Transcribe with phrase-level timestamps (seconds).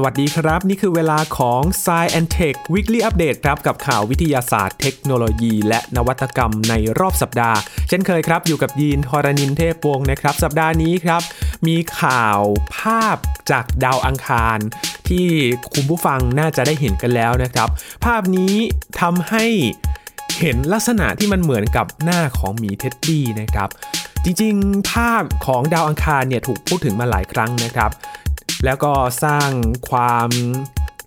[0.00, 7.58] สวัสดีครับ นี่คือเวลาของ s ซ e and Tech Weekly Update ครับ กับข่าววิทยาศาสตร์เทคโนโลยี และนวัตกรรมในรอบสัปดาห์
[7.88, 11.22] เช่นเคยครับ อยู่กับยีนทรณินเทพวงศ์นะครับ สัปดาห์นี้ครับ
[11.66, 12.40] มีข่าว
[12.76, 13.16] ภาพ
[13.50, 14.58] จากดาวอังคาร
[15.08, 15.26] ที่
[15.74, 17.68] คุณผู้ฟังน่าจะได้เห็นกันแล้วนะครับ
[18.04, 18.54] ภาพนี้
[19.00, 19.46] ทำให้
[20.40, 23.68] เห็นลักษณะที่มันเหมือนกับหน้าของหมีเท็ดดี้นะครับ
[24.24, 27.90] จริงๆ ภาพของดาวอังคารเนี่ยถูกพูดถึงมาหลายครั้งนะครับ
[28.64, 28.92] แล้วก็
[29.24, 29.50] สร้าง
[29.90, 30.28] ความ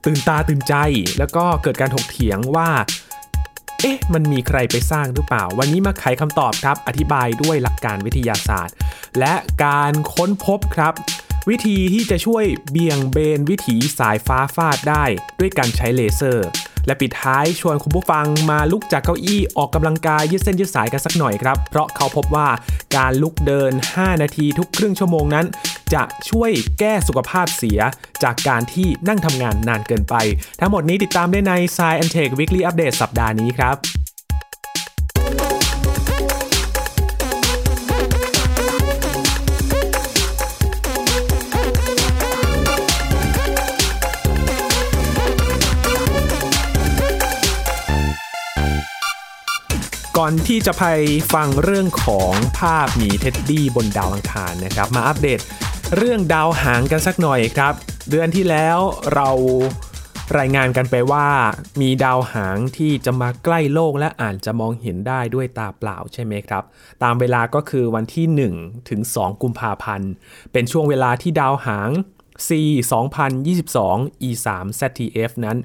[0.05, 0.76] ตื่นตาตื่นใจ
[1.20, 2.70] แล้วก็เกิดการถกเถียงว่า
[3.82, 8.76] เอ๊ะ มันมีใครไปสร้างหรือเปล่า วันนี้มาไขคำตอบครับ อธิบายด้วยหลักการวิทยาศาสตร์
[9.20, 9.34] และ
[9.64, 10.94] การค้นพบครับ
[11.50, 15.04] วิธีที่จะช่วยเบี่ยงเบนวิถีสายฟ้าฟาดได้
[15.40, 16.48] ด้วยการใช้เลเซอร์
[16.86, 22.48] และปิดท้ายชวนคุณผู้ฟังมาลุกจากเก้าอี้ออกกำลังกายยืดเส้นยืดสายกันสักหน่อยครับ เพราะเขาพบว่า
[22.96, 25.46] การลุกเดิน 5 นาทีทุกครึ่งชั่วโมงนั้น
[25.94, 27.80] จะช่วยแก้สุขภาพเสีย
[28.23, 30.16] จากการที่นั่งทำงานนานเกินไป
[30.60, 33.77] ทั้งหมดนี้ติดตามได้ใน Science and Tech Weekly Update สัปดาห์นี้ครับ
[50.18, 50.85] ก่อนที่จะไป
[51.34, 55.40] ฟังเรื่องของภาพหมีเท็ดดี้บนดาวอังคารนะครับ มาอัปเดต
[55.98, 57.74] เรื่องดาวหางกันสักหน่อยครับ
[58.10, 58.78] เดือนที่แล้ว
[59.14, 59.30] เรา
[60.38, 61.28] รายงานกันไปว่า
[61.82, 66.64] มีดาวหางที่จะมาใกล้โลกและอาจจะมองเห็นได้ด้วยตาเปล่าใช่ไหมครับ
[67.03, 70.12] ตามเวลาก็คือวันที่ 1 ถึง 2 กุมภาพันธ์
[70.52, 71.90] เป็นช่วงเวลาที่ดาวหาง
[72.47, 72.50] C
[73.38, 75.58] 2022 E 3 ZTF นั้น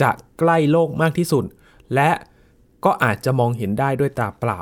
[0.00, 1.44] จะใกล้โลกมากที่สุด
[1.94, 2.10] และ
[2.84, 4.60] ก็อาจจะมองเห็นได้ด้วยตาเปล่า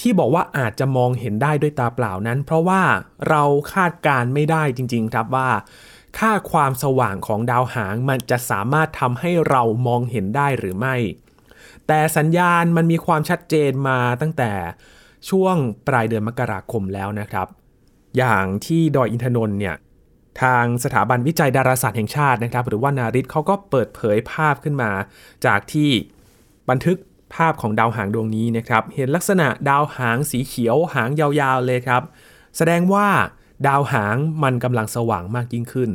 [0.00, 2.82] ที่บอกว่าอาจจะมองเห็นได้ด้วยตาเปล่านั้น เพราะว่า
[3.28, 5.48] เราคาดการไม่ได้จริง ๆ ครับว่า
[6.18, 10.96] ค่าความสว่างของดาวหางมันจะสามารถทำให้เรามองเห็นได้หรือไม่
[11.86, 14.52] แต่สัญญาณมันมีความชัดเจนมาตั้งแต่
[15.30, 15.56] ช่วง
[15.88, 17.46] ปลายเดือนมกราคมแล้วนะครับ
[18.18, 19.76] อย่างที่ดอยอินทนนท์เนี่ย
[20.42, 24.90] ทางสถาบันวิจัยดาราศาสตร์แห่งชาตินะครับ หรือว่านาริศเขาก็เปิดเผยภาพขึ้นมา
[25.46, 25.90] จากที่
[26.70, 26.98] บันทึก
[27.36, 32.02] ภาพของดาวหางดวงนี้นะครับ เห็นลักษณะดาวหางสีเขียวหางยาวๆเลยครับ
[32.56, 33.08] แสดงว่า
[33.66, 35.90] ดาวหางมันกำลังสว่างมากยิ่งขึ้น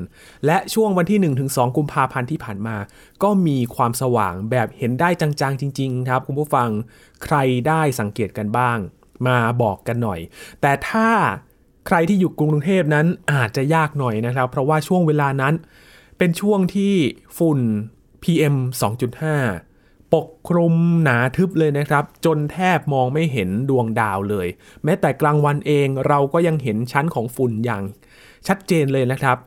[0.46, 1.20] และช่วงวันที่
[1.50, 2.78] 1-2 กุมภาพันธ์ที่ผ่านมา
[3.24, 6.70] ก็มีความสว่างแบบเห็นได้จังๆ จริง ๆ ครับ คุณผู้ฟัง
[7.24, 7.36] ใคร
[7.68, 8.78] ได้สังเกตกันบ้าง
[9.28, 10.20] มาบอกกันหน่อย
[10.62, 11.10] แต่ถ้า
[11.88, 15.54] ใครที่อยู่กรุงเทพนั้นอาจจะยากหน่อยนะครับ เพราะว่าช่วงเวลานั้น
[16.18, 16.94] เป็นช่วงที่
[17.38, 17.60] ฝุ่น
[18.24, 19.71] PM 2.5
[20.14, 20.74] ปกคลุม
[21.04, 24.48] หนาทึบเลยนะครับ จนแทบมองไม่เห็นดวงดาวเลย
[24.84, 27.84] แม้แต่กลางวันเองเราก็ยังเห็นชั้นของฝุ่นอย่าง
[28.48, 29.38] ชัดเจนเลยนะครับ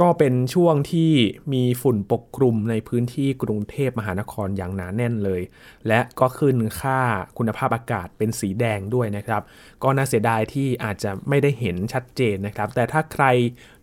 [0.00, 1.12] ก็เป็นช่วงที่
[1.52, 5.42] มีฝุ่นปกคลุมในพื้นที่กรุงเทพมหานครอย่างหนาแน่นเลย
[5.88, 7.00] และก็ขึ้นค่า
[7.38, 9.42] คุณภาพอากาศเป็นสีแดงด้วยนะครับ
[9.82, 13.24] ก็น่าเสียดายที่อาจจะไม่ได้เห็นชัดเจนนะครับ แต่ถ้าใคร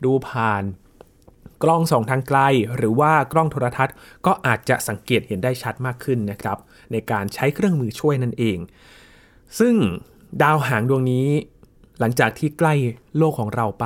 [0.03, 0.63] ดูผ่าน
[1.63, 2.39] กล้องส่องทางไกล
[2.75, 6.57] หรือว่ากล้องโทรทัศน์ ก็อาจจะสังเกตเห็นได้ชัดมากขึ้นนะครับ
[6.91, 8.57] ในการใช้เครื่องมือช่วยนั่นเอง
[9.59, 9.75] ซึ่ง
[10.43, 11.27] ดาวหางดวงนี้
[11.99, 12.73] หลังจากที่ใกล้
[13.17, 13.85] โลกของเราไป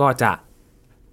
[0.00, 0.32] ก็จะ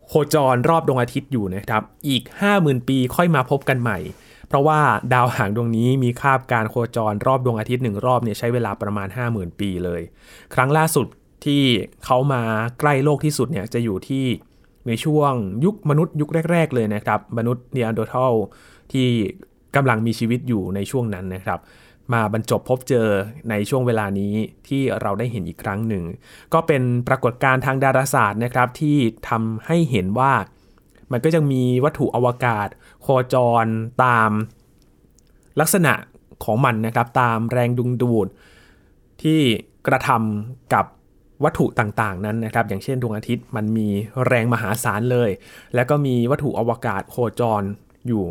[0.08, 2.24] โคจรรอบดวงอาทิตย์อยู่นะครับ อีก
[2.56, 4.00] 50,000 ปีค่อยมาพบกันใหม่
[4.48, 4.80] เพราะว่า
[5.14, 10.02] ดาวหางดวงนี้มีคาบการโคจรรอบดวงอาทิตย์หนึ่งรอบเนี่ยใช้เวลาประมาณ 50,000 ปีเลย
[10.54, 11.08] ครั้งล่าสุด
[11.46, 11.64] ที่
[12.06, 12.42] เขามา
[12.80, 14.26] ใกล้โลกที่สุดเนี่ยจะอยู่ที่
[14.88, 15.34] ในช่วง
[15.66, 18.34] ยุคมนุษย์ยุคแรก ๆ เลยนะครับ มนุษย์เนียนโดทัล
[18.92, 19.08] ที่
[19.76, 21.60] กำลังมีชีวิตอยู่ในช่วงนั้นนะครับ
[22.14, 23.08] มาบรรจบพบเจอ
[23.50, 24.34] ในช่วงเวลานี้
[24.68, 26.04] ที่เราได้เห็นอีกครั้งหนึ่ง
[26.54, 28.98] ก็เป็นปรากฏการณ์ทางดาราศาสตร์นะครับที่
[29.30, 30.34] ทำให้เห็นว่า
[31.12, 32.68] มันก็จะมีวัตถุอวกาศ
[33.02, 33.66] โคจร
[34.04, 34.32] ตาม
[35.60, 35.94] ลักษณะ
[36.44, 38.28] ของมันนะครับ ตามแรงดึงดูด
[39.22, 39.40] ที่
[39.88, 40.86] กระทำกับ
[41.44, 43.88] วัตถุต่างๆนั้นนะครับ อย่างเช่นดวงอาทิตย์มันมี
[44.28, 45.30] แรงมหาศาลเลย
[45.76, 47.64] แล้วก็มีวัตถุอวกาศโคจร
[48.08, 48.24] อยู่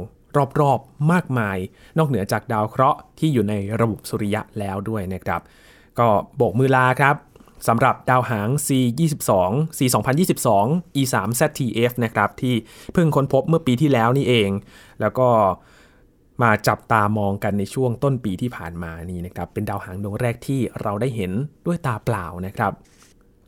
[0.60, 1.58] รอบๆมากมาย
[1.98, 5.40] นอกเหนือจากดาวเคราะห์ที่อยู่ในระบบสุริยะแล้วด้วยนะครับ
[5.98, 7.16] ก็โบกมือลาครับ
[7.68, 9.30] สำหรับดาวหาง C22
[9.78, 9.80] C
[10.38, 12.54] 2022 E 3 ZTF นะครับที่
[12.92, 14.50] เพิ่งค้นพบเมื่อปีที่แล้วนี่เอง
[15.00, 15.28] แล้วก็
[16.42, 21.32] มาจับตามองกันในช่วงต้นปีที่ผ่านมานี่นะครับ เป็นดาวหางดวงแรกที่เราได้เห็น
[21.66, 22.72] ด้วยตาเปล่านะครับ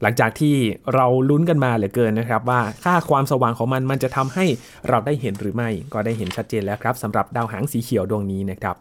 [0.03, 0.55] หลังจากที่
[0.95, 4.45] เราลุ้นกันมาเหลือเกินนะครับ ว่าค่าความสว่างของมันมันจะทำให้
[4.89, 8.77] เราได้เห็นหรือไม่ก็ได้เห็นชัดเจนแล้วครับสำหรับดาวหางสีเขียวดวงนี้นะครับ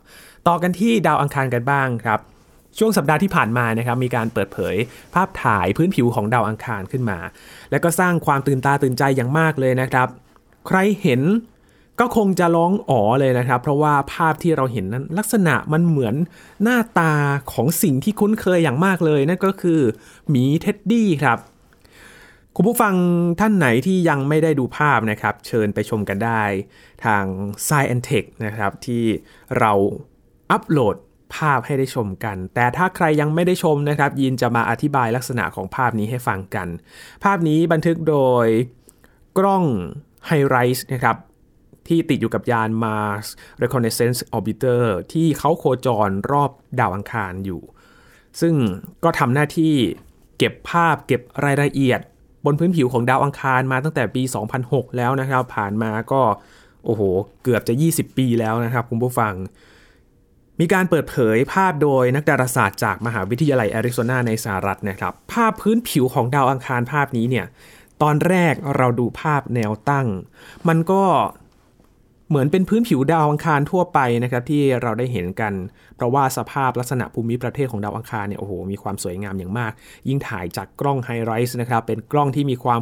[0.47, 2.19] ต่อกันที่ดาวอังคารกันบ้างครับ
[2.77, 4.75] ช่วงสัปดาห์ที่ผ่านมานะครับมีการเปิดเผย
[5.13, 7.19] ภาพถ่ายพื้นผิวของดาวอังคารขึ้นมา
[7.71, 10.07] และก็สร้างความตื่นตาตื่นใจอย่างมากเลยนะครับ
[10.67, 11.21] ใครเห็น
[11.99, 16.15] ก็คงจะร้องอ๋อเลยนะครับ เพราะว่าภาพที่เราเห็นนั้นลักษณะมันเหมือน
[16.63, 17.13] หน้าตา
[17.53, 19.81] ของสิ่งที่คุ้นเคยอย่างมากเลยนั่นก็คือ
[20.29, 21.37] หมีเท็ดดี้ครับ
[22.55, 22.95] คุณผู้ฟัง
[23.39, 26.43] ท่านไหนที่ยังไม่ได้ดูภาพนะครับ เชิญไปชมกันได้
[27.05, 27.23] ทาง
[27.67, 29.03] Science and Tech นะครับ ที่
[29.59, 29.71] เรา
[30.51, 30.95] อัปโหลด
[31.35, 36.67] ภาพให้ได้ชมกัน แต่ถ้าใครยังไม่ได้ชมนะครับ ยินจะมาอธิบายลักษณะของภาพนี้ให้ฟังกัน
[37.23, 38.47] ภาพนี้บันทึกโดย
[39.37, 39.63] กล้อง
[40.29, 41.17] High Rise นะครับ
[41.89, 43.27] ที่ติดอยู่กับยาน Mars
[43.61, 47.61] Reconnaissance Orbiter ที่เขาโคจรรอบดาวอังคารอยู่
[48.41, 48.55] ซึ่ง
[49.03, 49.75] ก็ทำหน้าที่
[50.37, 51.99] เก็บภาพเก็บรายละเอียด
[52.45, 54.23] บนพื้นผิวของดาวอังคารมาตั้งแต่ปี
[54.59, 56.21] 2006 แล้วนะครับ ผ่านมาก็
[56.85, 57.01] โอ้โห
[57.43, 59.33] เกือบจะ 20 ปีแล้วนะครับคุณผู้ฟัง
[60.59, 67.45] มีการเปิดเผยภาพโดยนักดาราศาสตร์จากมหาวิทยาลัยแอริโซนาในสหรัฐนะครับ ภาพพื้นผิวของดาวอังคารภาพนี้เนี่ย
[68.01, 70.07] ตอนแรกเราดูภาพแนวตั้ง
[70.67, 71.03] มันก็
[72.29, 75.53] เหมือนเป็นพื้นผิวดาวอังคารทั่วไปนะครับที่เราได้เห็นกัน
[75.95, 79.71] เพราะว่าสภาพลักษณะภูมิประเทศของดาวอังคารเนี่ยโอ้โหมีความสวยงามอย่างมาก
[80.07, 82.81] ยิ่งถ่ายจากกล้อง HiRISE นะครับเป็นกล้องที่มีความ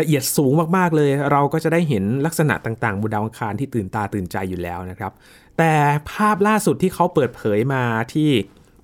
[0.00, 5.12] ละเอียดสูงมากๆเลย เราก็จะได้เห็นลักษณะต่างๆบนดาวอังคารที่ตื่นตาตื่นใจอยู่แล้วนะครับ
[5.58, 5.72] แต่
[6.10, 7.82] ภาพล่าสุดที่เขาเปิดเผยมา
[8.12, 8.30] ที่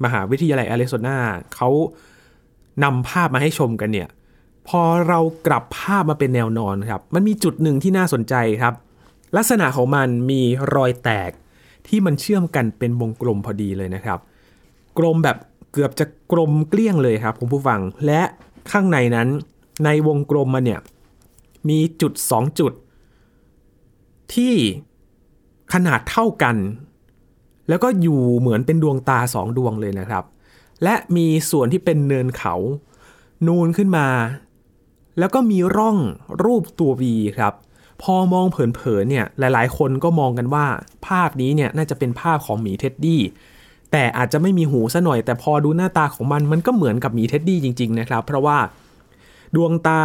[0.04, 1.18] มหาวิทยาลัยแอริโซนา
[1.54, 1.68] เขา
[2.84, 4.08] นำภาพมาให้ชมกันเนี่ย
[4.68, 8.74] พอเรากลับภาพมาเป็นแนวนอนครับ มันมีจุดหนึ่งที่น่าสนใจครับ
[9.36, 10.42] ลักษณะของมันมี
[10.74, 11.30] รอยแตก
[11.88, 14.18] ที่มันเชื่อมกันเป็นวงกลมพอดีเลยนะครับ
[14.98, 15.36] กลมแบบ
[15.72, 18.22] เกือบจะกลมเกลี้ยงเลยครับคุณผู้ฟัง และ
[18.70, 19.28] ข้างในนั้น
[19.84, 20.80] ในวงกลมมันเนี่ย
[21.68, 22.72] มีจุด 2 จุด
[24.34, 24.54] ที่
[25.72, 26.56] ขนาดเท่ากัน
[27.68, 30.24] แล้วก็อยู่เหมือนเป็นดวงตาสองดวงเลยนะครับ
[30.82, 32.54] และมีส่วนที่เป็นเนินเขา
[33.46, 34.08] นูนขึ้นมา
[35.18, 35.96] แล้วก็มีร่อง
[36.44, 37.02] รูปตัว V
[37.36, 37.52] ครับ
[38.02, 40.66] พอมองเผินๆเนี่ยหลายๆ คนก็มองกันว่า
[41.06, 43.22] ภาพนี้เนี่ยน่าจะเป็นภาพของหมีเท็ดดี้
[43.92, 48.58] แต่อาจจะไม่มีหูซะหน่อย แต่พอดูหน้าตาของมันมันก็เหมือนกับหมีเท็ดดี้จริงๆนะครับ เพราะว่า
[49.56, 50.02] ดวงตา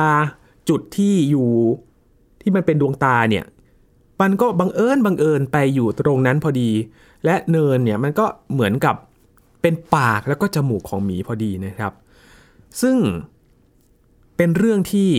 [0.69, 1.49] จุดที่อยู่
[2.41, 3.45] ที่มันเป็นดวงตาเนี่ย
[4.21, 6.69] มันก็บังเอิญบังเอิญไปอยู่ตรงนั้นพอดี
[7.25, 8.95] และเนินเนี่ยมันก็เหมือนกับ
[9.61, 11.93] เป็นปากแล้วก็จมูกของหมีพอดีนะครับ
[12.81, 12.97] ซึ่ง
[14.37, 15.09] เป็นเรื่องที่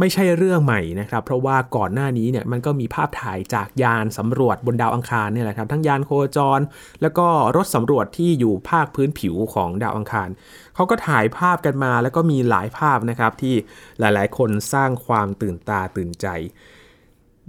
[0.00, 6.60] ไม่ใช่เรื่องใหม่นะครับ เพราะว่าก่อนหน้านี้เนี่ยมันก็มีภาพถ่ายจากยานสำรวจบนดาวอังคารเนี่ยแหละครับทั้งยานโคจร
[7.02, 7.26] แล้วก็
[7.56, 10.28] รถสำรวจที่อยู่ภาคพื้นผิวของดาวอังคาร
[10.74, 13.54] เขาก็ถ่ายภาพกันมาแล้วก็มีหลายภาพนะครับที่
[14.00, 16.26] หลายๆ คนสร้างความตื่นตาตื่นใจ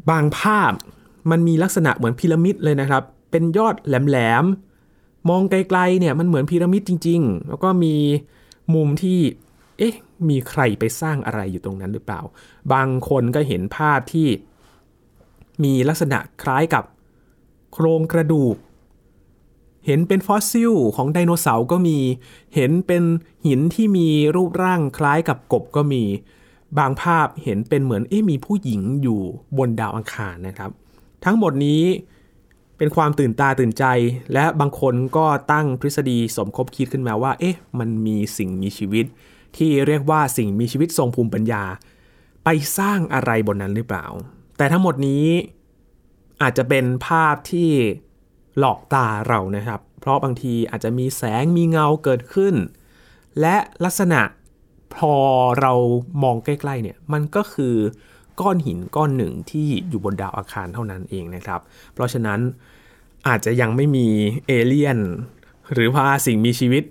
[0.10, 0.72] บางภาพ
[1.32, 7.96] มันมีลักษณะเหมือนพีระมิดเลยนะครับ เป็นยอดแหลมๆมองไกลๆเนี่ยมันเหมือนพีระมิดจริง ๆ แล้วก็มี
[8.74, 9.20] มุมที่
[9.78, 9.96] เอ๊ะ
[10.30, 12.22] มีใครไปสร้างอะไรอยู่ตรงนั้นหรือเปล่า
[12.74, 14.28] บางคนก็เห็นภาพที่
[15.64, 16.84] มีลักษณะคล้ายกับ
[17.74, 18.56] โครงกระดูก
[19.86, 21.98] เห็นเป็นฟอสซิลของไดโนเสาร์ก็มี
[22.56, 23.04] เห็นเป็น
[23.48, 26.04] หินที่มีรูปร่างคล้ายกับกบก็มี
[26.78, 29.22] บางภาพเห็นเป็นเหมือนเอ๊มีผู้หญิงอยู่
[29.58, 30.72] บนดาวอังคารนะครับ
[31.26, 31.84] ทั้งหมดนี้
[32.78, 33.86] เป็นความตื่นตาตื่นใจ
[34.34, 39.06] และบางคนก็ตั้งทฤษฎีสมคบคิดขึ้นมาว่า เอ๊ะ มันมีสิ่งมีชีวิต
[39.58, 41.64] ที่เรียกว่าสิ่งมีชีวิตทรงภูมิปัญญา
[42.44, 44.06] ไปสร้างอะไรบนนั้นหรือเปล่า
[44.58, 45.26] แต่ทั้งหมดนี้
[46.42, 47.70] อาจจะเป็นภาพที่
[48.60, 52.56] หลอกตาเรานะครับ เพราะบางทีอาจจะมีแสงมีเงาเกิดขึ้น
[53.40, 54.22] และลักษณะ
[54.96, 55.14] พอ
[55.60, 55.74] เรา
[56.24, 57.76] มองใกล้ๆเนี่ยมันก็คือ
[58.42, 61.62] ก้อนหินก้อนหนึ่งที่อยู่บนดาวอาคารเท่านั้นเองนะครับ
[61.94, 62.40] เพราะฉะนั้น
[63.28, 64.08] อาจจะยังไม่มี
[64.48, 65.00] เอเลี่ยน
[65.74, 66.84] หรือว่าสิ่งมีชีวิต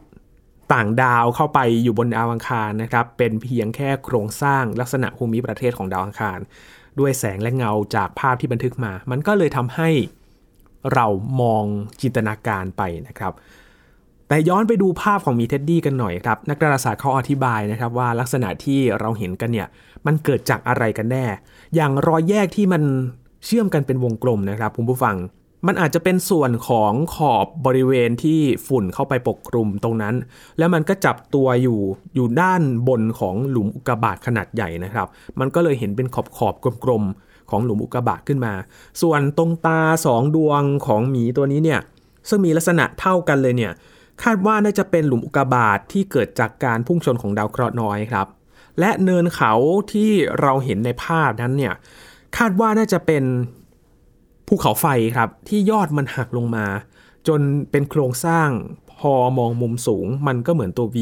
[0.72, 6.38] ต่างดาวเข้าไปอยู่บนดาวอังคารนะครับ เป็นเพียงแค่โครงสร้างลักษณะภูมิประเทศของดาวอังคาร
[6.98, 9.90] ด้วยแสงและเงาจากภาพที่บันทึกมา มันก็เลยทำให้
[10.94, 11.06] เรา
[11.40, 11.64] มอง
[12.00, 13.32] จินตนาการไปนะครับ
[14.28, 19.68] แต่ย้อนไปดูภาพของมีเท็ดดี้กันหน่อยครับ นักดาราศาสตร์เขาอธิบายนะครับว่าลักษณะที่เราเห็นกันเนี่ย
[20.06, 21.26] มันเกิดจากอะไรกันแน่
[21.74, 22.82] อย่างรอยแยกที่มัน
[23.44, 25.16] เชื่อมกันเป็นวงกลมนะครับคุณผู้ฟัง
[25.66, 30.14] มันอาจจะเป็นส่วนของขอบบริเวณที่ฝุ่นเข้าไปปกคลุมตรงนั้น
[30.58, 31.80] แล้วมันก็จับตัวอยู่
[32.14, 35.06] อยู่ด้านบนของหลุมอุกกาบาตขนาดใหญ่นะครับ
[35.40, 36.54] มันก็เลยเห็นเป็นขอบขอบ
[36.84, 38.54] กลมๆของหลุมอุกกาบาตขึ้นมา
[39.02, 41.80] ส่วนตรงตาสองดวงของหมีตัวนี้เนี่ย
[42.28, 43.72] ซึ่งมีลักษณะเท่ากันเลยเนี่ย
[44.22, 48.26] คาดว่าน่าจะเป็นหลุมอุกกาบาตที่เกิดจากการพุ่งชนของดาวเคราะห์น้อยครับ
[48.80, 49.52] และเนินเขา
[49.92, 51.74] ที่เราเห็นในภาพนั้นเนี่ย
[52.36, 53.24] คาดว่าน่าจะเป็น
[54.46, 54.86] ภูเขาไฟ
[55.16, 56.66] ครับที่ยอดมันหักลงมา
[57.28, 58.48] จนเป็นโครงสร้าง
[59.00, 60.96] พอมองมุมสูง มันก็เหมือนตัว V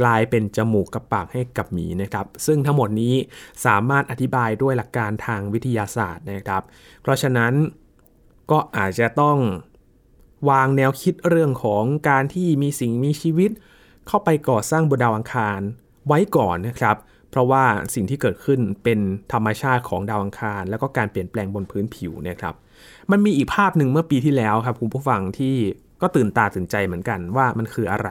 [0.00, 3.14] กลายเป็นจมูกกับปากให้กับหมีนะครับ ซึ่งทั้งหมดนี้
[3.66, 6.62] สามารถอธิบายด้วยหลักการทางวิทยาศาสตร์นะครับ
[7.02, 7.52] เพราะฉะนั้น
[8.50, 9.38] ก็อาจจะต้อง
[10.50, 13.50] วางแนวคิดเรื่องของการที่มีสิ่งมีชีวิต
[14.06, 15.60] เข้าไปก่อสร้างบนดาวอังคาร
[16.06, 16.96] ไว้ก่อนนะครับ
[17.30, 17.64] เพราะว่า
[17.94, 18.98] สิ่งที่เกิดขึ้นเป็น
[19.32, 22.54] ธรรมชาติของดาวอังคาร แล้วก็การเปลี่ยนแปลงบนพื้นผิวนะครับ
[23.10, 25.56] มันมีอีกภาพหนึ่งเมื่อปีที่แล้วครับคุณผู้ฟังที่
[26.02, 28.08] ก็ตื่นตาตื่นใจเหมือนกันว่ามันคืออะไร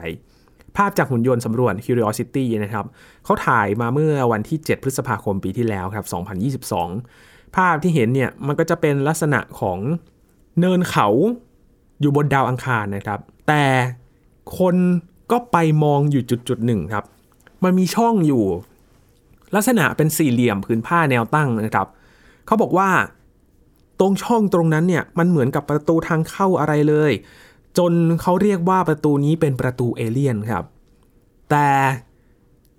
[0.76, 2.84] ภาพจากหุ่นยนต์สำรวจ Curiosity นะครับ
[3.24, 6.06] เขาถ่ายมาเมื่อวันที่ 7 พฤษภาคมปีที่แล้วครับ
[6.72, 9.78] 2022 ภาพที่เห็นเนี่ยมันก็จะเป็นลักษณะของ
[10.58, 11.08] เนินเขา
[12.00, 13.64] อยู่บนดาวอังคารนะครับ แต่
[14.58, 14.76] คน
[15.30, 17.04] ก็ไปมองอยู่จุดจุดหนึ่งครับ
[17.64, 18.44] มันมีช่องอยู่
[19.54, 21.88] ลักษณะเป็นสี่เหลี่ยมผืนผ้าแนวตั้งนะครับ
[22.46, 22.88] เขาบอกว่า
[24.00, 27.12] ตรงช่องตรงนั้นเนี่ยมันเหมือนกับประตูทางเข้าอะไรเลย
[27.78, 30.64] จนเขาเรียกว่าประตูนี้เป็นประตูเอเลี่ยนครับ
[31.50, 31.68] แต่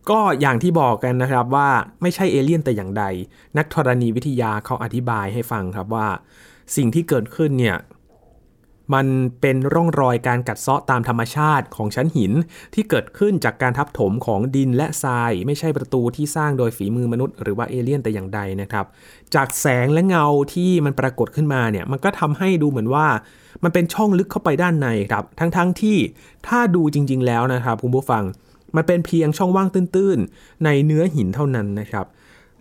[0.10, 1.70] ก็อย่างที่บอกกันนะครับว่า
[2.02, 3.04] ไม่ใช่เอเลี่ยนแต่อย่างใด
[3.58, 6.08] นักธรณีวิทยาเขาอธิบายให้ฟังครับว่า
[6.76, 7.78] สิ่งที่เกิดขึ้นเนี่ย
[8.94, 9.08] มัน
[9.42, 12.32] เป็นร่องรอยการกัดเซาะตามธรรมชาติของชั้นหิน
[12.74, 18.86] ที่เกิดขึ้นจากการทับถมของดินและทราย ไม่ใช่ประตูที่สร้างโดยฝีมือมนุษย์หรือว่าเอเลี่ยนแต่อย่างใดนะครับ
[19.36, 23.08] จากแสงและเงาที่มันปรากฏขึ้นมาเนี่ยมันก็ทำให้ดูเหมือนว่า
[23.64, 25.98] มันเป็นช่องลึกเข้าไปด้านในครับ ทั้งๆทที่
[26.48, 28.24] ถ้าดูจริง ๆ แล้วนะครับคุณผู้ฟัง
[28.76, 32.06] มันเป็นเพียงช่องว่างตื้นๆ ในเนื้อหินเท่านั้นนะครับ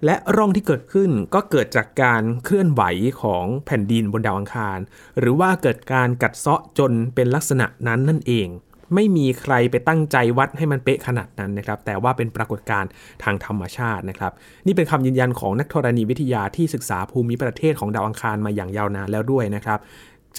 [0.05, 2.83] และร่องที่เกิดขึ้นก็เกิดจากการเคลื่อนไหว
[3.23, 4.79] ของแผ่นดินบนดาวอังคาร
[5.19, 8.49] หรือว่าเกิดการกัดเซาะจนเป็นลักษณะนั้นนั่นเอง
[8.95, 12.91] ไม่มีใครไปตั้งใจวัดให้มันเป๊ะขนาดนั้นนะครับ แต่ว่าเป็นปรากฏการณ์
[13.25, 14.33] ทางธรรมชาตินะครับ
[14.67, 19.79] นี่เป็นคำยืนยันของนักธรณีวิทยาที่ศึกษาภูมิประเทศของดาวอังคารมาอย่างยาวนานแล้วด้วยนะครับ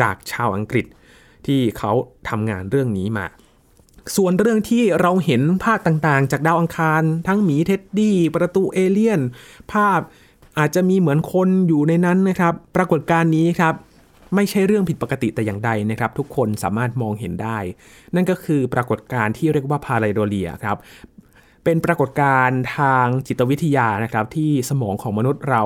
[0.02, 0.86] จากชาวอังกฤษ
[1.46, 1.92] ที่เขา
[2.30, 3.26] ทำงานเรื่องนี้มา
[4.16, 9.22] ส่วนเรื่องที่เราเห็นภาพต่างๆ จากดาวอังคาร ทั้งหมีเท็ดดี้ประตูเอเลี่ยน
[9.74, 10.00] ภาพ
[10.58, 13.74] อาจจะมีเหมือนคนอยู่ในนั้นนะครับ ปรากฏการณ์นี้ครับ
[14.36, 17.58] ไม่ใช่เรื่องผิดปกติแต่อย่างใดนะครับ ทุกคนสามารถมองเห็นได้
[18.16, 20.78] นั่นก็คือปรากฏการณ์ที่เรียกว่าพาไลโดเลียครับ
[21.64, 25.64] เป็นปรากฏการณ์ทางจิตวิทยานะครับ ที่สมองของมนุษย์เรา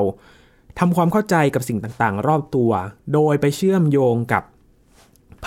[0.79, 2.71] ทำความเข้าใจกับสิ่งต่างๆ รอบตัว
[3.13, 4.43] โดยไปเชื่อมโยงกับ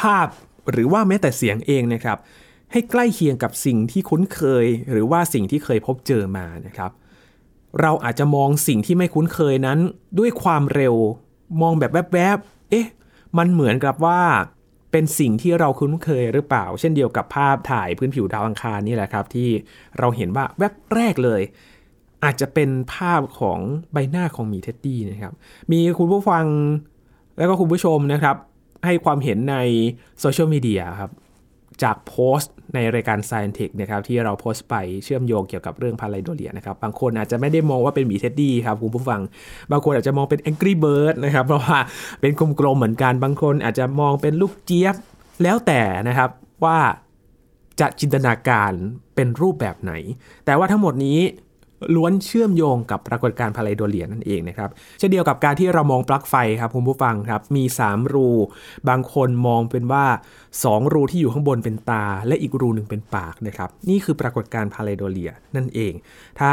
[0.00, 0.26] ภาพ
[0.70, 2.18] หรือว่าแม้แต่เสียงเองนะครับ
[2.72, 6.90] ให้ใกล้เคียงกับสิ่งที่คุ้นเคย หรือว่าสิ่งที่เคยพบเจอมานะครับ
[7.80, 9.78] เราอาจจะมองสิ่งที่ไม่คุ้นเคยนั้น
[10.18, 10.94] ด้วยความเร็ว
[11.62, 12.86] มองแบบแวบๆ เอ๊ะ
[13.38, 14.20] มันเหมือนกับว่า
[14.92, 19.48] เป็นสิ่งที่เราคุ้นเคยหรือเปล่า เช่นเดียวกับภาพถ่ายพื้นผิวดาวอังคารนี่แหละครับ ที่
[19.98, 21.42] เราเห็นว่าแวบแรกเลย
[22.24, 23.58] อาจจะเป็นภาพของ
[23.92, 25.34] ใบหน้าของหมี teddy นะครับ
[25.72, 26.44] มีคุณผู้ฟัง
[27.38, 28.36] แล้วก็คุณผู้ชมนะครับ
[28.84, 29.56] ให้ความเห็นใน
[30.20, 31.10] โซเชียลมีเดียครับ
[31.82, 39.20] จากโพสต์ในรายการ s c i e n t i c นะครับที่เราโพสต์ไปเชื่อมโยงเกี่ยวกับเรื่อง pareidolia นะครับบางคนอาจจะไม่ได้มองว่าเป็นหมี teddy ครับคุณผู้ฟัง
[39.70, 41.78] บางคนอาจจะมองเป็น Angry Bird นะครับเพราะว่า
[42.20, 44.96] เป็นกลมๆเหมือนกัน บางคนอาจจะมองเป็นลูกเจี๊ยบ
[45.42, 46.30] แล้วแต่นะครับ
[46.64, 46.78] ว่า
[47.80, 48.72] จะจินตนาการ
[49.14, 49.92] เป็นรูปแบบไหน
[50.44, 51.18] แต่ว่าทั้งหมดนี้
[51.94, 58.28] ล้วนเชื่อมโยงกับปรากฏการณ์ pareidolia นั่นเองนะครับเช่นเดียวกับการที่เรามองปลั๊กไฟครับคุณผู้ฟังครับมี 3 รู
[58.88, 60.04] บางคนมองเป็นว่า
[60.50, 65.92] 2 รูที่อยู่ข้างบนเป็นตา และอีกรูหนึ่งเป็นปากนะครับนี่คือปรากฏการณ์พาไลโดเลียนั่นเอง
[66.40, 66.52] ถ้า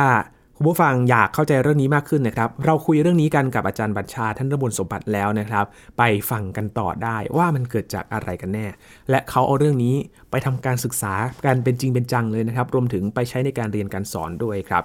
[0.58, 5.65] คุณผู้ฟังอยากเข้าใจเรื่องนี้มากขึ้นนะครับ เราคุยเรื่องนี้กันกับอาจารย์บัญชาท่านระบุสมบัติแล้วนะครับ
[5.98, 8.68] ไปฟังกันต่อได้ว่ามันเกิดจากอะไรกันแน่
[9.10, 9.96] และเขาเอาเรื่องนี้
[10.32, 11.13] ไปทำการศึกษา
[11.46, 14.84] กันเป็นจริงเป็นจังเลยนะครับ รวมถึงไปใช้ในการเรียนการสอนด้วยครับ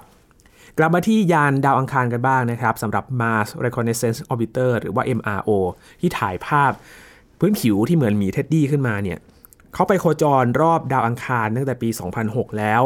[0.81, 5.49] กลับมาที่ยานดาวอังคารกันบ้างนะครับสำหรับ Mars Reconnaissance Orbiter หรือว่า MRO
[6.01, 6.71] ที่ถ่ายภาพ
[7.39, 9.17] พื้นผิวที่เหมือนหมีเท็ดดี้ขึ้นมาเนี่ย
[9.73, 11.89] เขาไปโคจรรอบดาวอังคารตั้งแต่ปี
[12.23, 12.81] 2006 แล้ว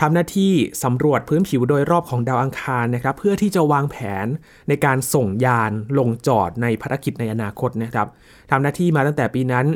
[0.00, 0.52] ทำหน้าที่
[0.84, 4.26] สำรวจพื้นผิวโดยรอบของดาวอังคารนะครับ เพื่อที่จะวางแผน
[4.68, 8.06] ในการส่งยานลงจอดในภารกิจในอนาคตนะครับ
[8.50, 9.66] ทำหน้าที่มาตั้งแต่ปีนั้น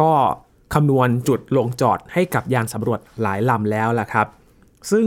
[0.00, 0.10] ก็
[0.74, 4.26] คำนวณจุดลงจอดให้กับยานสำรวจหลายลำแล้วล่ะครับ
[4.90, 5.06] ซึ่ง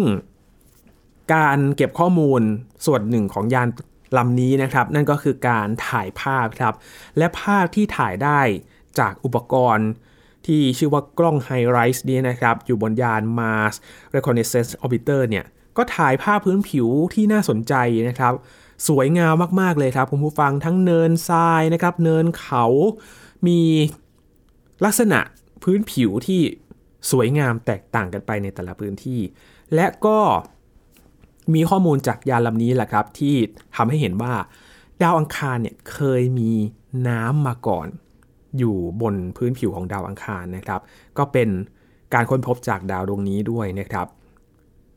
[1.34, 2.42] การเก็บข้อมูล
[2.86, 3.70] ส่วนหนึ่งของยาน
[4.18, 6.74] ลำนี้นะครับ นั่นก็คือการถ่ายภาพครับ
[7.18, 8.42] และภาพที่ถ่ายได้
[9.00, 9.89] จากอุปกรณ์
[10.48, 13.75] ที่ชื่อว่ากล้องไฮไรส์นี้นะครับ อยู่บนยาน Mars
[14.15, 15.46] Reconnaissance Orbiter เนี่ย
[15.77, 17.74] ก็ถ่ายภาพพื้นผิวที่น่าสนใจ
[18.10, 18.34] นะครับ
[18.88, 22.65] สวยงามมากๆเลยครับคุณผู้ฟังทั้งเนินทรายนะครับ เนินเขา
[23.48, 23.60] มี
[24.86, 25.20] ลักษณะ
[25.63, 26.42] พื้นผิวที่
[27.12, 29.20] สวยงามแตกต่างกันไปในแต่ละพื้นที่
[29.75, 30.20] และก็
[31.54, 33.36] มีข้อมูลจากยานลำนี้แหละครับที่
[33.76, 34.34] ทำให้เห็นว่า
[35.02, 36.52] ดาวอังคารเนี่ยเคยมี
[37.08, 37.88] น้ำมาก่อน
[38.58, 40.82] อยู่บนพื้นผิวของดาวอังคารนะครับ
[41.18, 41.50] ก็เป็น
[42.14, 44.08] การค้นพบจากดาวดวงนี้ด้วยนะครับ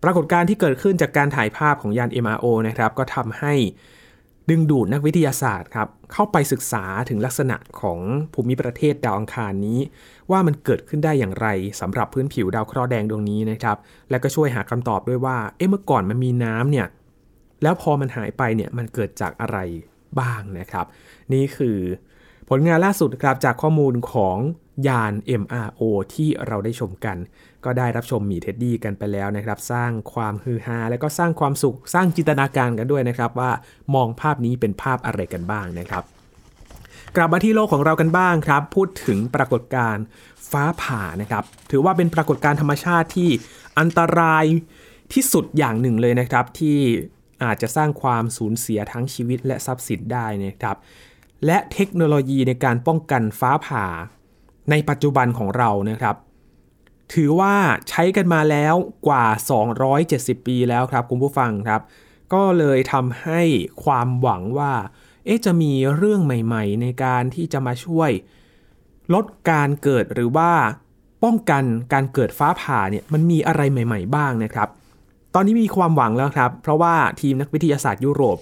[0.02, 3.54] ปรากฏการณ์ที่เกิดขึ้นจากการถ่ายภาพของยาน MRO นะครับ ก็ทำให้
[4.50, 8.00] ดึงดูดนักวิทยาศาสตร์ครับเข้าไปศึกษาถึงลักษณะของ
[8.34, 9.80] ภูมิประเทศดาวอังคารนี้
[10.30, 11.48] ว่ามันเกิดขึ้นได้อย่างไร
[11.80, 13.76] สำหรับพื้นผิวดาวเคราะห์แดงดวงนี้นะครับ
[14.10, 16.86] และก็ช่วยหาคำตอบด้วยว่าเอ๊ะเมื่อก่อนมันมีน้ำเนี่ย
[17.62, 19.58] แล้วพอมันหายไปเนี่ยมันเกิดจากอะไร
[20.20, 20.86] บ้างนะครับ
[21.32, 21.78] นี่คือ
[22.48, 24.36] ผลงานล่าสุดครับจากข้อมูลของ
[24.88, 25.12] ยาน
[25.42, 25.80] MRO
[26.14, 27.16] ที่เราได้ชมกัน
[27.66, 33.50] ก็ได้รับชมหมีเท็ดดี้กันไปแล้วนะครับ สร้างความฮือฮาและก็สร้างความสุขสร้างจินตนาการกันด้วยนะครับ ว่า
[33.94, 36.04] มองภาพนี้เป็นภาพอะไรกันบ้างนะครับ
[37.16, 40.04] กลับมาที่โลกของเรากันบ้างครับ พูดถึงปรากฏการณ์
[40.50, 43.30] ฟ้าผ่านะครับ ถือว่าเป็นปรากฏการณ์ธรรมชาติที่
[43.78, 44.44] อันตราย
[45.12, 46.78] ที่สุดอย่างหนึ่งเลยนะครับ ที่
[47.44, 50.76] อาจจะสร้างความสูญเสียทั้งชีวิตและทรัพย์สินได้นะครับ
[51.46, 53.84] และเทคโนโลยีในการป้องกันฟ้าผ่า
[54.70, 56.16] ในปัจจุบันของเรานะครับ
[57.14, 57.54] ถือว่า
[57.88, 58.74] ใช้กันมาแล้ว
[59.06, 59.26] กว่า
[59.86, 61.80] 270 ปีแล้วครับคุณผู้ฟังครับ
[62.34, 63.42] ก็เลยทำให้
[63.84, 64.74] ความหวังว่า
[65.24, 68.10] เอ๊ะจะมีเรื่องใหม่ ๆ ในการที่จะมาช่วย
[69.14, 70.52] ลดการเกิดหรือว่า
[71.24, 74.68] ป้องกันการเกิดฟ้าผ่าเนี่ยมันมีอะไรใหม่ ๆ บ้างนะครับ
[75.34, 78.38] ตอนนี้มีความหวังแล้วครับ เพราะว่าทีมนักวิทยาศาสตร์ยุโรป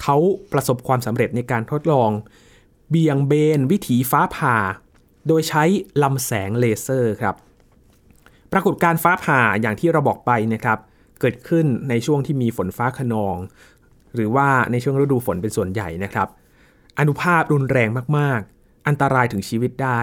[0.00, 0.16] เขา
[0.52, 2.10] ประสบความสำเร็จในการทดลอง
[2.90, 4.56] เบี่ยงเบนวิถีฟ้าผ่า
[5.26, 5.64] โดยใช้
[6.02, 7.34] ลำแสงเลเซอร์ครับ
[8.52, 10.78] ปรากฏการฟ้าผ่าอย่างที่เราบอกไปนะครับ
[11.20, 13.36] เกิดขึ้นในช่วงที่มีฝนฟ้าขนอง
[14.14, 16.28] หรือว่าในช่วงฤดูฝนเป็นส่วนใหญ่นะครับ
[16.98, 20.00] อนุภาพรุนแรงมากๆ อันตรายถึงชีวิตได้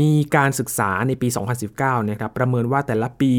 [0.00, 1.28] มีการศึกษาในปี
[1.68, 3.32] 2019 นะครับ ประเมินว่าแต่ละปี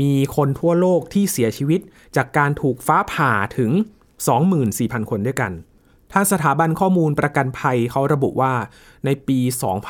[0.00, 1.80] มีคนทั่วโลกที่เสียชีวิต
[2.16, 3.70] จากการถูกฟ้าผ่าถึง
[4.40, 5.52] 24,000 คนด้วยกัน
[6.12, 8.54] ทางสถาบันข้อมูลประกันภัยเขาระบุว่า
[9.04, 9.38] ในปี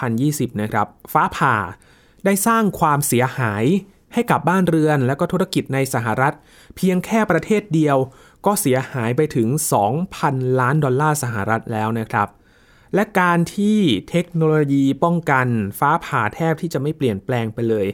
[0.05, 1.55] 2020 นะครับ ฟ้าผ่า
[2.25, 3.65] ได้สร้างความเสียหาย
[4.15, 6.35] ให้กับบ้านเรือนและก็ธุรกิจในสหรัฐ
[6.77, 7.97] เพียงแค่ประเทศเดียว
[8.47, 9.49] ก็เสียหายไปถึง
[10.05, 12.29] 2,000 ล้านดอลลาร์สหรัฐแล้วนะครับ
[12.95, 13.79] และการที่
[14.11, 15.47] เทคโนโลยีป้องกัน
[15.79, 17.87] ฟ้าผ่าแทบที่จะไม่เปลี่ยนแปลงไปเลย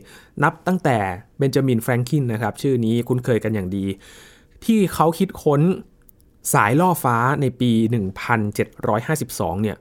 [0.42, 0.98] นับตั้งแต่
[1.38, 3.86] เบนจามินแฟรงคินนะครับ ชื่อนี้คุ้นเคยกันอย่างดี
[4.64, 5.60] ที่เขาคิดค้น
[6.54, 7.72] สายล่อฟ้าในปี
[8.88, 9.76] 1752 เนี่ย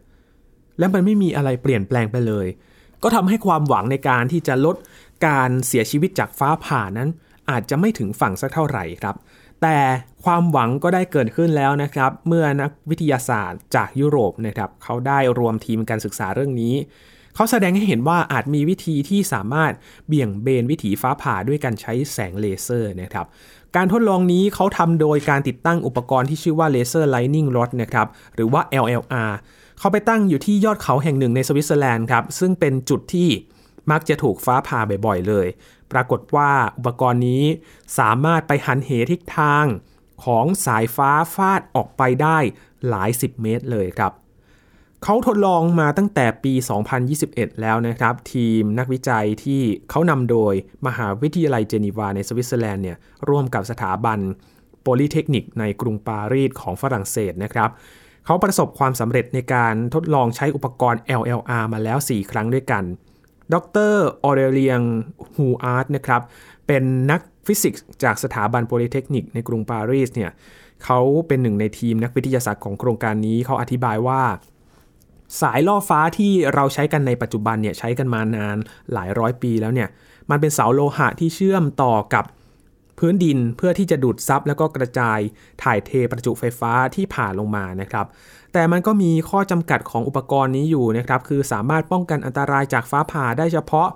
[0.80, 2.48] และมันไม่มีอะไรเปลี่ยนแปลงไปเลย
[3.04, 4.76] ก็ทำให้ความหวังในการที่จะลด
[5.28, 7.10] การเสียชีวิตจากฟ้าผ่านั้น
[7.50, 9.16] อาจจะไม่ถึงฝั่งสักเท่าไหร่ครับ
[9.62, 9.78] แต่
[10.24, 16.76] ความหวังก็ได้เกิดขึ้นแล้วนะครับ เมื่อนักวิทยาศาสตร์จากยุโรปนะครับเขาได้รวมทีมการศึกษาเรื่องนี้
[17.36, 19.74] เขาแสดงให้เห็นว่าอาจมีวิธีที่สามารถ
[20.08, 23.26] เบี่ยงเบนวิถีฟ้าผ่าด้วยการใช้แสงเลเซอร์นะครับ
[23.76, 29.32] การทดลองนี้เขาทำโดยการติดตั้งอุปกรณ์ที่ชื่อว่า Laser Lightning Rod นะครับ หรือว่า LLR
[29.80, 33.30] เขาไปตั้งอยู่ที่ยอดเขาแห่งหนึ่งในสวิตเซอร์แลนด์ครับ ซึ่งเป็นจุดที่
[33.92, 35.48] มักจะถูกฟ้าผ่าบ่อยๆเลย
[35.92, 37.44] ปรากฏว่าอุปกรณ์นี้
[38.00, 39.66] สามารถไปหันเหทิศทาง
[40.24, 42.38] ของสายฟ้าฟาดออกไปได้
[42.90, 44.14] หลายสิบเมตรเลยครับ
[45.04, 46.54] เขาทดลองมาตั้งแต่ปี
[47.08, 50.54] 2021 แล้วนะครับ ทีมนักวิจัยที่เขานำโดย
[50.88, 52.98] มหาวิทยาลัยเจนีวาในสวิตเซอร์แลนด์เนี่ย
[53.30, 54.20] ร่วมกับสถาบัน
[54.82, 57.70] โพลิเทคนิกในกรุงปารีสของฝรั่งเศสนะครับ
[58.26, 62.84] เขาประสบความสำเร็จในการทดลองใช้อุปกรณ์ LLR มาแล้ว 4 ครั้งด้วยกัน
[63.54, 63.56] ด
[63.90, 63.92] ร
[64.24, 64.82] ออเรเลียง
[65.36, 66.22] ฮูอาร์ตนะครับ
[66.68, 70.32] เป็นนักฟิสิกส์จากสถาบันโพลิเทคนิคในกรุงปารีสเนี่ย
[70.86, 74.22] เขาเป็นหนึ่งในทีมนักวิทยาศาสตร์ของโครงการนี้เขาอธิบายว่า
[75.42, 78.58] สายล่อฟ้าที่เราใช้กันในปัจจุบันเนี่ยใช้กันมานาน
[78.94, 79.90] หลายร้อยปีแล้วเนี่ย
[80.30, 82.26] มันเป็นเสาโลหะที่เชื่อมต่อกับ
[83.00, 85.20] พื้นดินเพื่อที่จะดูดซับแล้วก็กระจาย
[85.64, 88.06] ถ่ายเทประจุไฟฟ้าที่ผ่านลงมานะครับ
[88.54, 93.88] แต่มันก็มีข้อจำกัดของอุปกรณ์นี้อยู่นะครับคือสามารถป้องกันอันตรายจากฟ้าผ่าได้เฉพาะ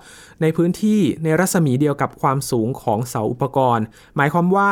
[0.41, 3.85] ในพื้นที่ในรัศมีเดียวกับความสูงของเสาอุปกรณ์
[4.15, 4.71] หมายความว่า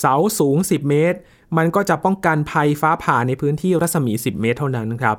[0.00, 1.18] เสาสูง 10 เมตร
[1.56, 5.16] มันก็จะป้องกันภัยฟ้าผ่าในพื้นที่รัศมี 10 เมตร เท่านั้นครับ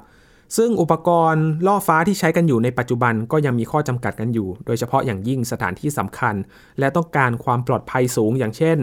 [0.57, 6.35] ซึ่งอุปกรณ์ล่อฟ้าที่ใช้กันอยู่ในปัจจุบันก็ยังมีข้อจำกัดกันอยู่ โดยเฉพาะอย่างยิ่งสถานที่สำคัญ
[6.79, 8.77] และต้องการความปลอดภัยสูง อย่างเช่น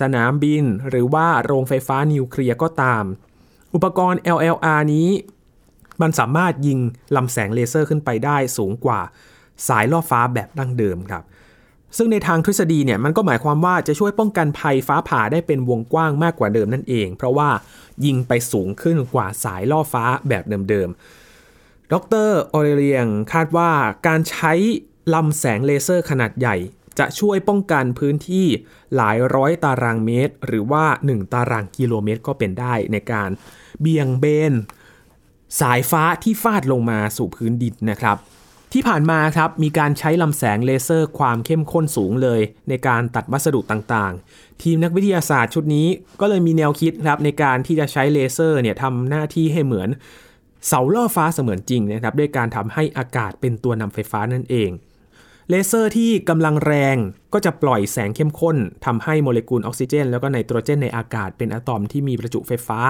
[0.00, 3.04] สนามบิน หรือว่าโรงไฟฟ้านิวเคลียร์ก็ตาม
[3.74, 5.08] อุปกรณ์ LLR นี้
[6.02, 6.78] มันสามารถยิง
[7.16, 9.00] ลำแสงเลเซอร์ขึ้นไปได้สูงกว่า
[9.68, 11.22] สายล่อฟ้าแบบดั้งเดิมครับ
[11.96, 17.48] ซึ่งในทางทฤษฎีเนี่ยมันก็หมายความว่าจะช่วยป้องกันภัยฟ้าผ่าได้เป็นวงกว้างมากกว่าเดิมนั่นเอง เพราะว่า
[18.04, 21.92] ยิงไปสูงขึ้นกว่าสายล่อฟ้าแบบเดิมๆ ด
[22.26, 23.70] รออเรเลียงคาดว่า
[24.06, 24.52] การใช้
[25.14, 26.56] ลำแสงเลเซอร์ขนาดใหญ่
[26.98, 28.46] จะช่วยป้องกันพื้นที่
[28.96, 33.30] หลายร้อยตารางเมตร หรือว่า 1 ตารางกิโลเมตรก็เป็นได้ในการ
[33.80, 34.54] เบี่ยงเบน
[35.60, 38.16] สายฟ้าที่ฟาดลงมาสู่พื้นดินนะครับ
[38.72, 45.86] ที่ผ่านมาครับมีการใช้ลำแสงเลเซอร์ความเข้มข้นสูงเลย ในการตัดวัสดุต่างๆ ทีมนักวิทยาศาสตร์ชุดนี้
[46.20, 49.88] ก็เลยมีแนวคิดครับในการที่จะใช้เลเซอร์เนี่ยทำหน้าที่ให้เหมือน
[50.66, 54.70] เสาล่อฟ้าเสมือนจริงนะครับด้วยการทำให้อากาศเป็นตัวนำไฟฟ้านั่นเอง
[55.54, 56.96] เลเซอร์ที่กำลังแรง
[57.32, 62.80] ก็จะปล่อยแสงเข้มข้นทำให้โมเลกุลออกซิเจน แล้วก็ไนโตรเจนในอากาศเป็นอะตอมที่มีประจุไฟฟ้า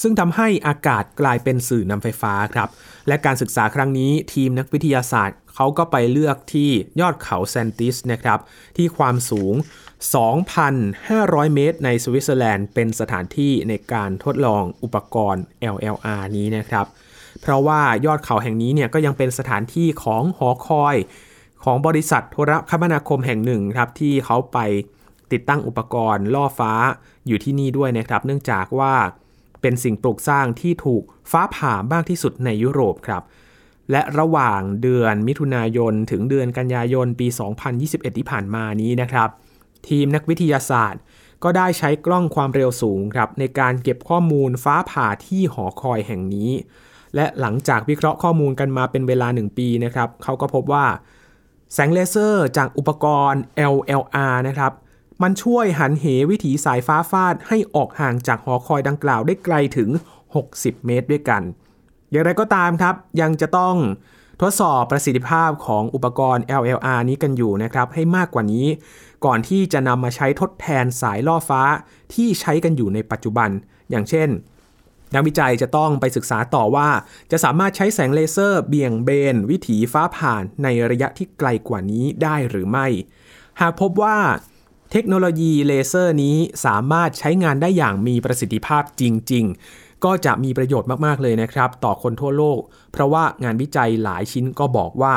[0.00, 2.68] ซึ่งทำให้อากาศกลายเป็นสื่อนำไฟฟ้าครับ
[3.08, 6.70] และการศึกษาครั้งนี้ทีมนักวิทยาศาสตร์เขาก็ไปเลือกที่
[7.00, 8.38] ยอดเขาแซนติสนะครับ
[8.76, 9.54] ที่ความสูง
[10.34, 15.44] 2,500 เมตร ในสวิตเซอร์แลนด์ เป็นสถานที่ในการทดลองอุปกรณ์
[15.74, 16.86] LLR นี้นะครับ
[17.40, 20.96] เพราะว่ายอดเขาแห่งนี้เนี่ยก็ยังเป็นสถานที่ของหอคอย
[21.64, 24.58] ของบริษัทโทรคมนาคมแห่งหนึ่งครับที่เขาไป
[25.32, 26.72] ติดตั้งอุปกรณ์ล่อฟ้า
[27.26, 28.94] อยู่ที่นี่ด้วยนะครับ เนื่องจากว่า
[29.60, 33.22] เป็นสิ่งปลูกสร้างที่ถูกฟ้าผ่ามากที่สุดในยุโรปครับ
[33.90, 37.26] และระหว่างเดือนมิถุนายนถึงเดือนกันยายนปี
[37.72, 39.28] 2021 ที่ผ่านมานี้นะครับ
[39.88, 41.00] ทีมนักวิทยาศาสตร์
[41.44, 46.50] ก็ได้ใช้กล้องความเร็วสูงครับในการเก็บข้อมูลฟ้าผ่าที่หอคอยแห่งนี้
[47.14, 50.84] และหลังจากวิเคราะห์ข้อมูลกันมาเป็นเวลา 1 ปีนะครับเขาก็พบว่า
[51.72, 53.42] แสงเลเซอร์จากอุปกรณ์
[53.74, 54.72] LLR นะครับ
[55.22, 59.90] มันช่วยหันเหวิถีสายฟ้าฟาดให้ออกห่างจากหอคอยดังกล่าวได้ไกลถึง
[60.36, 61.42] 60 เมตรด้วยกัน
[62.10, 63.76] อย่างไรก็ตามครับ ยังจะต้อง
[64.42, 68.66] ทดสอบประสิทธิภาพของอุปกรณ์ LLR นี้กันอยู่นะครับ ให้มากกว่านี้
[69.24, 71.62] ก่อนที่จะนำมาใช้ทดแทนสายล่อฟ้า
[72.14, 73.50] ที่ใช้กันอยู่ในปัจจุบัน
[73.90, 74.28] อย่างเช่น
[75.14, 76.88] นักวิจัยจะต้องไปศึกษาต่อว่า
[77.30, 82.86] จะสามารถใช้แสงเลเซอร์ เบี่ยงเบน วิถีฟ้าผ่านในระยะที่ไกลกว่านี้ได้หรือไม่
[83.60, 84.18] หากพบว่า
[84.92, 89.44] เทคโนโลยีเลเซอร์นี้สามารถใช้งานได้อย่างมีประสิทธิภาพจริง
[89.74, 92.60] ๆ ก็จะมีประโยชน์มาก ๆ เลยนะครับ ต่อคนทั่วโลก
[92.92, 95.14] เพราะว่างานวิจัยหลายชิ้นก็บอกว่า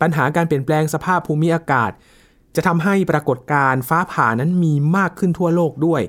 [0.00, 1.90] ปัญหาการเปลี่ยนแปลงสภาพภูมิอากาศ
[2.56, 6.02] จะทำให้ปรากฏการณ์ฟ้าผ่านั้นมีมากขึ้นทั่วโลกด้วย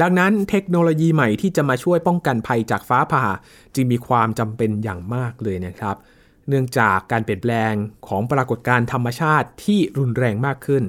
[0.00, 3.24] ดังนั้นเทคโนโลยีใหม่ที่จะมาช่วยป้องกันภัยจากฟ้าผ่า
[3.74, 5.96] จึงมีความจำเป็นอย่างมากเลยนะครับ
[6.48, 7.74] เนื่องจากการเปลี่ยนแปลง
[8.08, 10.84] ของปรากฏการณ์ธรรมชาติที่รุนแรงมากขึ้น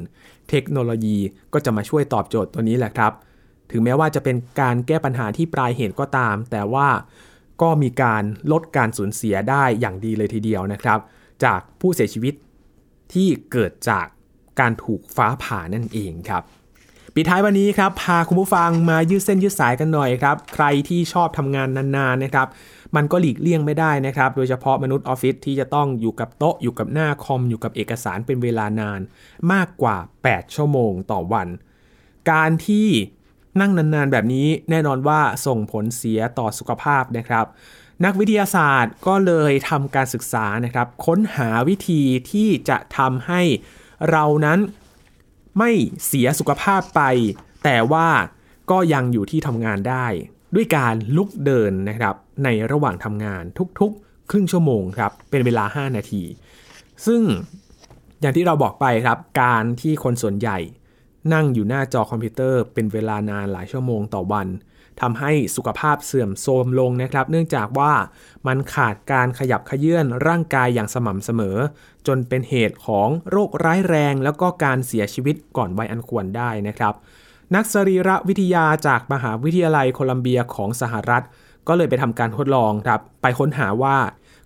[0.50, 1.18] เทคโนโลยี
[1.54, 3.14] ก็จะมาช่วยตอบโจทย์ตัวนี้แหละครับ
[3.72, 6.90] ถึงแม้ว่าจะเป็นการแก้ปัญหาที่ปลายเหตุก็ตาม แต่ว่า
[7.62, 11.00] ก็มีการลดการสูญเสียได้อย่างดีเลยทีเดียวนะครับ
[11.44, 12.34] จากผู้เสียชีวิต
[13.14, 14.06] ที่เกิดจาก
[14.60, 16.44] การถูกฟ้าผ่านั่นเองครับ
[17.16, 22.48] ปิดท้ายวันนี้ครับพาคุณผู้ฟังมายืดเส้นยืดสายกันหน่อยครับ ใครที่ชอบทำงานนานๆนะครับ
[22.96, 29.00] มันก็หลีกเลี่ยงไม่ได้นะครับ โดยเฉพาะมนุษย์ออฟฟิศที่จะต้องอยู่กับโต๊ะอยู่กับหน้าคอมอยู่กับเอกสารเป็นเวลานาน
[29.52, 29.98] มากกว่า
[30.28, 31.48] 8 ชั่วโมงต่อวัน
[32.32, 32.88] การที่
[33.60, 37.46] นั่งนานๆแบบนี้แน่นอนว่าส่งผลเสียต่อสุขภาพนะครับ
[38.06, 43.42] นักวิทยาศาสตร์ก็เลยทำการศึกษานะครับ ค้นหาวิธีที่จะทำให้
[44.10, 44.60] เรานั้น
[45.58, 45.72] ไม่
[46.06, 47.02] เสียสุขภาพไป
[47.64, 48.08] แต่ว่า
[48.72, 50.06] ก็ยังอยู่ที่ทำงานได้
[50.56, 53.44] ด้วยการลุกเดินนะครับ ในระหว่างทำงาน
[53.80, 56.24] ทุกๆ ครึ่งชั่วโมงครับ เป็นเวลา 5 นาที
[57.06, 57.22] ซึ่ง
[58.22, 60.58] อย่างที่เราบอกไปครับ การที่คนส่วนใหญ่
[61.34, 64.48] นั่งอยู่หน้าจอคอมพิวเตอร์ เป็นเวลานานหลายชั่วโมงต่อวัน
[65.02, 67.94] ทำให้สุขภาพเสื่อมโทรมลงนะครับ เนื่องจากว่า
[68.48, 71.58] มันขาดการขยับขยื่นร่างกายอย่างสม่ำเสมอ
[72.08, 76.94] จนเป็นเหตุของโรคร้ายแรง แล้วก็การเสียชีวิตก่อนวัยอันควรได้นะครับ
[77.56, 81.24] นักสรีรวิทยาจากมหาวิทยาลัยโคลัมเบียของสหรัฐ
[81.68, 83.98] ก็เลยไปทำการทดลองครับ ไปค้นหาว่า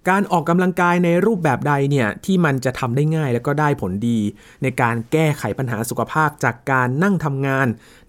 [0.10, 4.20] การออกกำลังกายในรูปแบบใดเนี่ยที่มันจะทำได้ง่ายและก็ได้ผลดี
[4.64, 7.68] ในการแก้ไขปัญหาสุขภาพจากการนั่งทำงาน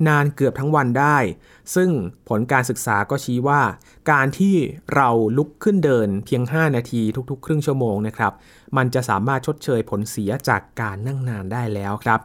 [0.08, 1.18] นานเกือบทั้งวันได้
[1.74, 1.90] ซึ่ง
[2.28, 3.62] ผลการศึกษาก็ชี้ว่า
[4.10, 4.56] การที่
[4.94, 8.32] เราลุกขึ้นเดินเพียง 5 นาทีทุกๆ ครึ่งชั่วโมงนะครับ
[8.76, 12.20] มันจะสามารถชดเชยผลเสียจากการนั่งนานได้แล้วครับ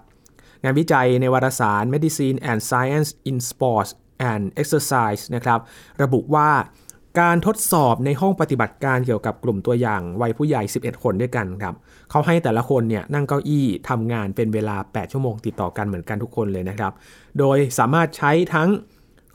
[0.63, 3.91] งานวิจัยในวารสาร Medicine and Science in Sports
[4.31, 5.59] and Exercise นะครับ
[6.01, 6.49] ระบุว่า
[7.19, 11.75] การทดสอบในห้องปฏิบัติการเกี่ยวกับกลุ่มตัวอย่างวัยผู้ใหญ่ 11 คนด้วยกันครับ
[12.09, 16.91] เขาให้แต่ละคนเนี่ยนั่งเก้าอี้ทำงานเป็นเวลา 8 ชั่วโมงติดต่อกันเหมือนกันทุกคนเลยนะครับ
[17.39, 18.69] โดยสามารถใช้ทั้ง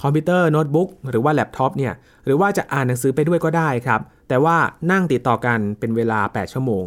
[0.02, 1.92] คอมพิวเตอร์โน้ตบุ๊กหรือว่าแล็ปท็อปเนี่ย
[2.24, 4.56] หรือว่าจะอ่านหนังสือไปด้วยก็ได้ครับ แต่ว่า
[4.90, 6.84] นั่งติดต่อกันเป็นเวลา 8 ชั่วโมง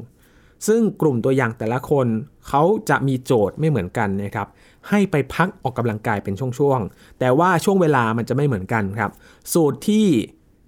[0.67, 2.07] ซึ่งกลุ่มตัวอย่างแต่ละคน
[2.47, 4.47] เขาจะมีโจทย์ไม่เหมือนกันนะครับ
[4.89, 9.11] ให้ไปพักออกกำลังกายเป็นช่วงๆแต่ว่าช่วงเวลามันจะไม่เหมือนกันครับ
[9.53, 10.07] สูตรที่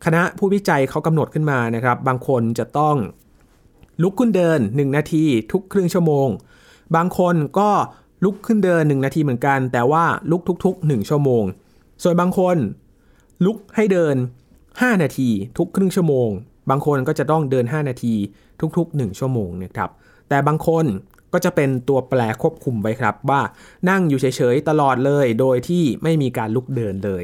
[0.06, 2.96] คณะผู้วิจัยเขากำหนดขึ้นมานะครับ บางคนจะต้อง
[4.04, 6.28] ลุกขึ้นเดิน 1 นาทีทุกครึ่งชั่วโมง
[6.96, 7.70] บางคนก็
[8.24, 11.44] ลุกขึ้นเดิน 1 นาทีเหมือนกัน แต่ว่าลุกทุก ๆ 1 ชั่วโมง
[12.04, 12.58] ส่วนบางคน
[13.46, 14.16] ลุกให้เดิน
[14.60, 16.30] 5 นาทีทุกครึ่งชั่วโมง
[16.70, 18.14] บางคนก็จะต้องเดิน 5 นาที
[18.78, 19.90] ทุก ๆ 1 ชั่วโมงนะครับ
[20.30, 20.86] แต่บางคน
[21.34, 23.42] ก็จะเป็นตัวแปรควบคุมไว้ครับว่า
[23.90, 27.24] นั่งอยู่เฉยๆตลอดเลย โดยที่ไม่มีการลุกเดินเลย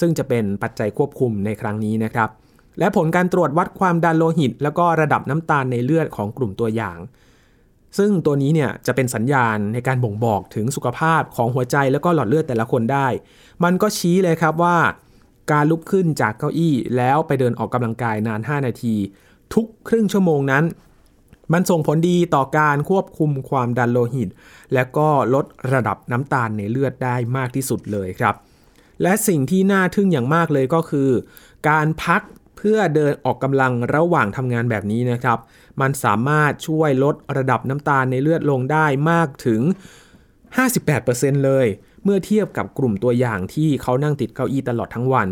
[0.00, 2.28] ซึ่งจะเป็นปัจจัยควบคุมในครั้งนี้นะครับ
[2.78, 6.98] และผลการตรวจวัดความดันโลหิต แล้วก็ระดับน้ำตาลในเลือดของกลุ่มตัวอย่าง
[7.98, 13.06] ซึ่งตัวนี้เนี่ยจะเป็นสัญญาณในการบ่งบอกถึงสุขภาพของหัวใจแล้วก็หลอดเลือดแต่ละคนได้
[13.64, 14.78] มันก็ชี้เลยครับว่า
[15.52, 18.94] การลุกขึ้นจากเก้าอี้แล้วไปเดินออกกำลังกายนาน 5 นาที
[19.54, 20.64] ทุกครึ่งชั่วโมงนั้น
[21.52, 24.28] มันส่งผลดีต่อการควบคุมความดันโลหิต
[24.74, 28.34] และก็ลดระดับน้ำตาลในเลือดได้มากที่สุดเลยครับ
[29.02, 31.10] และสิ่งที่น่าทึ่งอย่างมากเลยก็คือ
[31.68, 32.22] การพัก
[32.56, 35.38] เพื่อเดินออกกำลังระหว่างทำงานแบบนี้นะครับ
[35.80, 39.60] มันสามารถช่วยลดระดับน้ำตาลในเลือดลงได้มากถึง
[40.72, 41.66] 58%เลย
[42.04, 45.28] เมื่อเทียบกับกลุ่มตัวอย่างที่เขานั่งติดเก้าอี้ตลอดทั้งวัน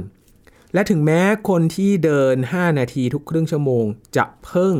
[0.75, 3.85] และถึงแม้คนที่เดิน 5 นาทีทุกครึ่งชั่วโมง
[4.17, 4.75] จะเพิ่ง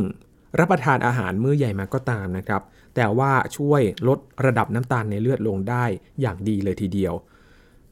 [0.59, 2.61] รับประทานอาหารมื้อใหญ่มาก็ตามนะครับ
[2.95, 5.85] แต่ว่าช่วยลดระดับน้ำตาลในเลือดลงได้
[6.21, 7.13] อย่างดีเลยทีเดียว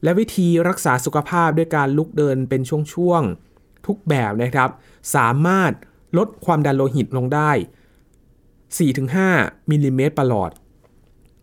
[0.02, 2.60] และวิธีรักษาสุขภาพด้วยการลุกเดินเป็น
[2.94, 4.70] ช่วงๆทุกแบบนะครับ
[5.14, 5.72] สามารถ
[6.18, 7.50] ลดความดันโลหิตลงได้
[9.00, 10.50] 4-5มิลลิเมตรประหลอด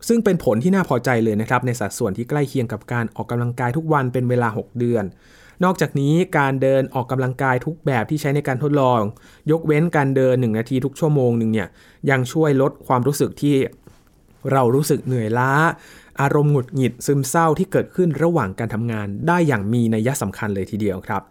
[0.07, 5.03] ซึ่งเป็นผลที่น่าพอใจเลยนะครับ ในสัดส่วนที่ใกล้เคียงกับการออกกำลังกายทุกวันเป็นเวลา 6 เดือน
[5.63, 9.01] นอกจากนี้การเดินออกกำลังกายทุกแบบที่ใช้ในการทดลอง
[9.51, 11.67] ยกเว้นการเดิน 1 นาทีทุกชั่วโมงหนึ่งเนี่ย
[12.09, 13.55] ยังช่วยลดความรู้สึกที่
[14.51, 15.51] เรารู้สึกเหนื่อยล้า
[16.21, 21.21] อารมณ์หงุดหงิดซึมเศร้าที่เกิดขึ้นระหว่างการทำงานได้อย่างมีนัยสำคัญเลยทีเดียวครับ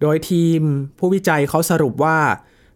[0.00, 0.60] โดยทีม
[0.98, 2.18] ผู้วิจัยเขาสรุปว่า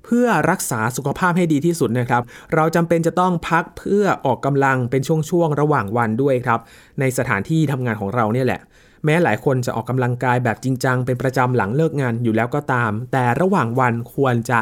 [0.04, 2.22] เพื่อรักษาสุขภาพให้ดีที่สุดนะครับ
[2.54, 6.60] เราจำเป็นจะต้องพักเพื่อออกกำลังเป็นช่วงๆระหว่างวันด้วยครับ
[7.00, 8.60] ในสถานที่ทำงานของเราเนี่ยแหละ
[9.04, 14.58] แม้หลายคนจะออกกำลังกายแบบจริงจังเป็นประจำหลังเลิกงานอยู่แล้วก็ตาม แต่ระหว่างวันควรจะ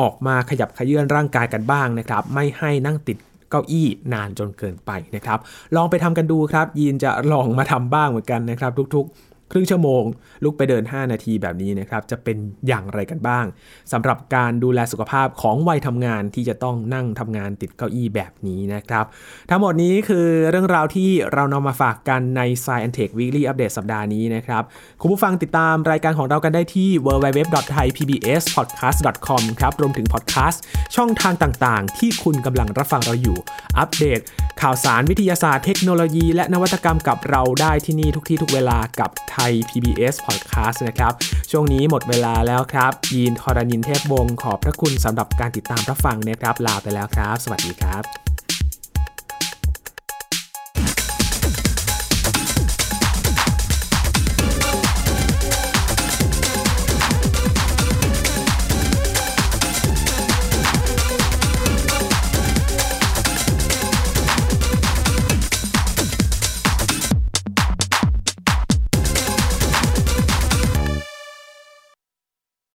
[0.00, 3.16] ออกมาขยับขยื่นร่างกายกันบ้างนะครับ ไม่ให้นั่งติด
[3.50, 5.38] เก้าอี้นานจนเกินไปนะครับ
[5.76, 10.02] ลองไปทำกันดูครับ ยีนจะลองมาทำบ้างเหมือนกันนะครับ ทุกๆ ครึ่งชั่วโมง
[10.44, 12.36] ลุกไปเดิน 5 นาทีแบบนี้นะครับ จะเป็น
[12.68, 13.44] อย่างไรกันบ้าง
[13.92, 19.04] สำหรับการดูแลสุขภาพของวัยทำงานที่จะต้องนั่งทำงานติดเก้าอี้แบบนี้นะครับ
[19.50, 24.62] ทั้งหมดนี้คือเรื่องราวที่เรานำมาฝากกันใน Science Tech Weekly Update สัปดาห์นี้นะครับ
[25.00, 30.62] คุณผู้ฟังติดตามรายการของเรากันได้ที่ www.thaipbspodcast.com ครับรวมถึงพอดแคสต์
[30.96, 33.38] ช่องทางต่างๆ ที่คุณกำลังรับฟังเราอยู่
[33.78, 34.20] อัปเดต
[34.62, 41.12] ข่าวสารวิทยาศาสตร์เทคโนโลยี และนวัตกรรมกับเราได้ที่นี่ทุกที่ทุกเวลากับทย PBS Podcast นะครับ
[41.50, 48.25] ช่วงนี้หมดเวลาแล้วครับ ยีนทอรานินเทพวงศ์ขอบพระคุณสำหรับการติดตามรับฟังนะครับ ลาไปแล้วครับ สวัสดีครับ